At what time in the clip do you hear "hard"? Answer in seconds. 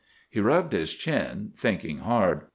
1.99-2.47